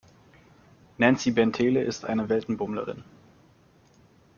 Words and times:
Nancy 0.97 1.29
Bentele 1.29 1.83
ist 1.83 2.05
eine 2.05 2.27
Weltenbummlerin. 2.27 3.03